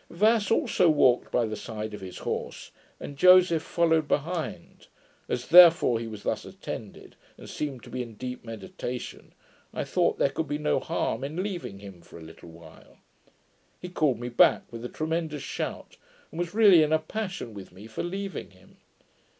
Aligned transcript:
Vass 0.09 0.49
also 0.49 0.89
walked 0.89 1.31
by 1.31 1.45
the 1.45 1.55
side 1.55 1.93
of 1.93 2.01
his 2.01 2.17
horse, 2.17 2.71
and 2.99 3.15
Joseph 3.19 3.61
followed 3.61 4.07
behind: 4.07 4.87
as 5.29 5.49
therefore 5.49 5.99
he 5.99 6.07
was 6.07 6.23
thus 6.23 6.43
attended, 6.43 7.15
and 7.37 7.47
seemed 7.47 7.83
to 7.83 7.91
be 7.91 8.01
in 8.01 8.15
deep 8.15 8.43
meditation, 8.43 9.31
I 9.71 9.83
thought 9.83 10.17
there 10.17 10.31
could 10.31 10.47
be 10.47 10.57
no 10.57 10.79
harm 10.79 11.23
in 11.23 11.43
leaving 11.43 11.77
him 11.81 12.01
for 12.01 12.17
a 12.17 12.23
little 12.23 12.49
while. 12.49 12.97
He 13.79 13.89
called 13.89 14.19
me 14.19 14.29
back 14.29 14.63
with 14.71 14.83
a 14.83 14.89
tremendous 14.89 15.43
shout, 15.43 15.97
and 16.31 16.39
was 16.39 16.55
really 16.55 16.81
in 16.81 16.91
a 16.91 16.97
passion 16.97 17.53
with 17.53 17.71
me 17.71 17.85
for 17.85 18.01
leaving 18.01 18.49
him. 18.49 18.77